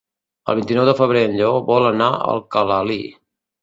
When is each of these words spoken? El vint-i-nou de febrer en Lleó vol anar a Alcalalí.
El 0.53 0.57
vint-i-nou 0.59 0.87
de 0.89 0.95
febrer 1.03 1.23
en 1.29 1.37
Lleó 1.43 1.63
vol 1.71 1.89
anar 1.93 2.11
a 2.17 2.21
Alcalalí. 2.35 3.03